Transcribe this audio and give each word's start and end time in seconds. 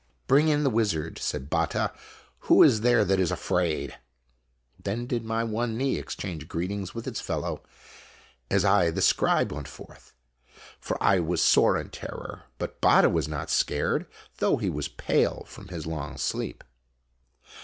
"Bring 0.25 0.47
in 0.47 0.63
the 0.63 0.71
wizard," 0.71 1.19
said 1.19 1.47
Batta, 1.51 1.93
"who 2.49 2.63
is 2.63 2.81
there 2.81 3.05
that 3.05 3.19
is 3.19 3.29
afraid?" 3.29 3.99
Then 4.83 5.05
did 5.05 5.23
my 5.23 5.43
one 5.43 5.77
knee 5.77 5.99
exchange 5.99 6.47
greetings 6.47 6.95
with 6.95 7.05
its 7.05 7.21
fellow, 7.21 7.61
as 8.49 8.65
I 8.65 8.89
the 8.89 9.03
scribe 9.03 9.51
went 9.51 9.67
forth. 9.67 10.15
For 10.79 10.97
I 10.99 11.19
was 11.19 11.39
sore 11.43 11.77
in 11.77 11.91
terror, 11.91 12.45
but 12.57 12.81
Batta 12.81 13.09
was 13.09 13.27
not 13.27 13.51
scared, 13.51 14.07
though 14.39 14.57
he 14.57 14.71
was 14.71 14.87
pale 14.87 15.43
from 15.47 15.67
his 15.67 15.85
long 15.85 16.17
sleep. 16.17 16.63